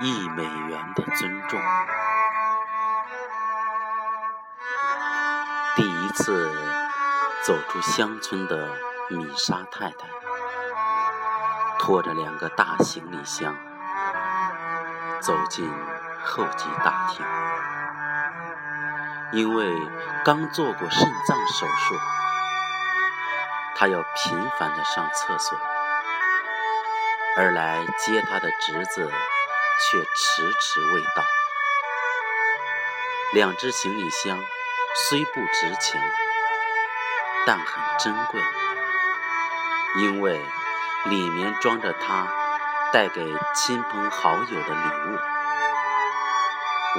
[0.00, 1.60] 一美元的尊重。
[5.76, 6.52] 第一次
[7.42, 8.68] 走出乡村的
[9.10, 10.08] 米莎太太，
[11.78, 13.56] 拖着两个大行李箱
[15.20, 15.68] 走进
[16.24, 17.26] 候机大厅，
[19.32, 19.74] 因为
[20.24, 21.94] 刚做过肾脏手术，
[23.76, 25.58] 她要频繁的上厕所，
[27.36, 29.10] 而来接她的侄子
[29.78, 31.24] 却迟迟未到。
[33.32, 34.38] 两只行李箱。
[35.08, 36.00] 虽不值钱，
[37.44, 37.66] 但很
[37.98, 38.40] 珍贵，
[39.96, 40.40] 因为
[41.06, 42.28] 里面装着他
[42.92, 45.18] 带给亲朋好友的礼物。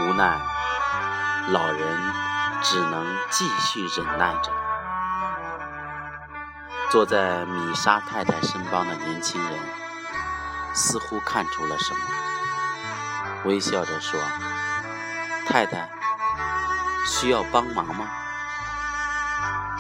[0.02, 0.38] 无奈，
[1.48, 2.14] 老人
[2.62, 4.52] 只能继续忍耐着。
[6.90, 9.58] 坐在米莎太太身旁的年轻人
[10.74, 12.00] 似乎看出了什么，
[13.46, 14.20] 微笑着说
[15.48, 15.90] ：“太太。”
[17.08, 18.08] 需要帮忙吗？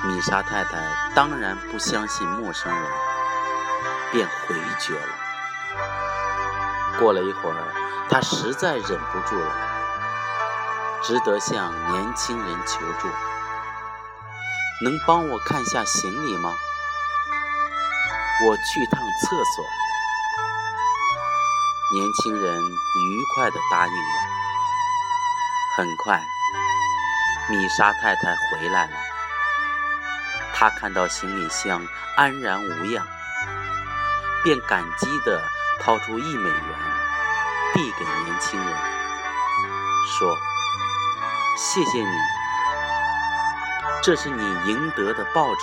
[0.03, 0.77] 米莎太太
[1.15, 2.91] 当然不相信陌生人，
[4.11, 5.15] 便回绝了。
[6.99, 7.73] 过了一会儿，
[8.07, 9.55] 她实在忍不住了，
[11.01, 13.07] 只得向年轻人求助
[14.85, 16.53] ：“能帮我看下行李吗？
[18.45, 19.65] 我去趟厕所。”
[21.93, 24.21] 年轻人愉快地答应了。
[25.77, 26.21] 很快。
[27.47, 28.97] 米莎太太回来了，
[30.51, 33.05] 她看到行李箱安然无恙，
[34.43, 35.39] 便感激地
[35.79, 36.79] 掏出一美元，
[37.75, 38.77] 递给年轻人，
[40.17, 40.35] 说
[41.55, 42.17] ：“谢谢你，
[44.01, 45.61] 这是你赢得的报酬。”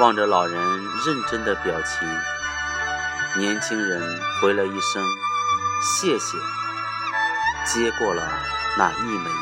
[0.00, 0.58] 望着老人
[1.04, 2.08] 认真的表情，
[3.34, 4.02] 年轻人
[4.40, 5.02] 回了一声
[5.80, 6.36] “谢谢”，
[7.64, 8.28] 接过了
[8.76, 9.36] 那一美元。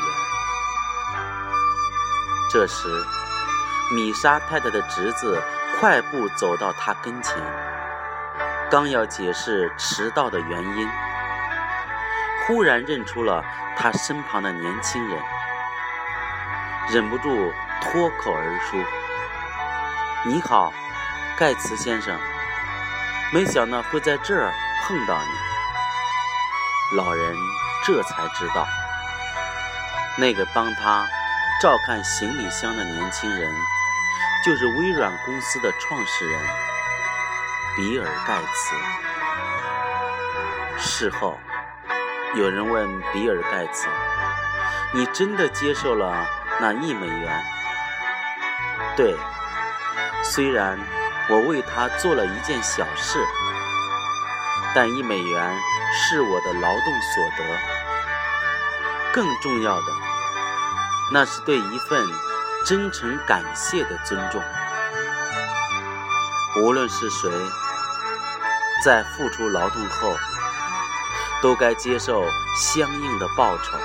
[2.49, 3.05] 这时，
[3.91, 5.43] 米莎太太的侄子
[5.81, 7.37] 快步走到他跟前，
[8.71, 10.89] 刚要解释迟到的原因，
[12.47, 13.45] 忽然认出了
[13.77, 15.21] 他身旁的年轻人，
[16.93, 17.53] 忍不住
[17.83, 18.77] 脱口而出
[20.31, 20.73] ：“你好，
[21.37, 22.17] 盖茨先生，
[23.33, 24.53] 没想到会在这儿
[24.83, 27.37] 碰到你。”老人
[27.85, 28.67] 这才知道，
[30.19, 31.07] 那个帮他。
[31.61, 33.55] 照看行李箱的年轻人，
[34.43, 36.41] 就是微软公司的创始人
[37.77, 38.75] 比尔·盖茨。
[40.79, 41.39] 事后，
[42.35, 43.89] 有人问比尔·盖茨
[44.95, 46.27] ：“你真的接受了
[46.59, 47.45] 那一美元
[48.97, 49.15] ？”“对，
[50.25, 50.79] 虽然
[51.29, 53.19] 我为他做了一件小事，
[54.75, 55.59] 但一美元
[55.93, 57.45] 是我的劳动所得。
[59.13, 59.87] 更重要的。”
[61.13, 62.09] 那是对一份
[62.65, 64.41] 真诚感谢的尊重。
[66.59, 67.29] 无论是谁，
[68.85, 70.17] 在付出劳动后，
[71.43, 72.23] 都该接受
[72.57, 73.77] 相应的报酬。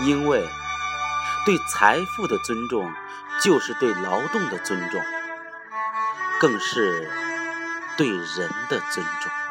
[0.00, 0.48] 因为
[1.44, 2.90] 对财富的尊重，
[3.42, 4.98] 就是对劳动的尊重，
[6.40, 7.10] 更是
[7.96, 9.47] 对人的尊重。